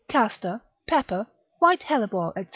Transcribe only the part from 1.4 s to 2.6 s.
white hellebore, &c.